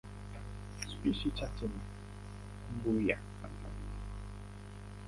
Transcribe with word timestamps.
Spishi 0.89 1.31
chache 1.31 1.65
ni 1.65 1.81
mbuai 2.77 3.09
hasa. 3.41 3.69